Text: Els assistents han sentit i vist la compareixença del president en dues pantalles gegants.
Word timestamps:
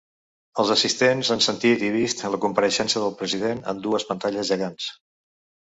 Els 0.61 0.71
assistents 0.75 1.29
han 1.35 1.43
sentit 1.47 1.83
i 1.89 1.91
vist 1.97 2.25
la 2.37 2.41
compareixença 2.47 3.05
del 3.05 3.15
president 3.23 3.63
en 3.75 3.85
dues 3.87 4.11
pantalles 4.15 4.55
gegants. 4.55 4.93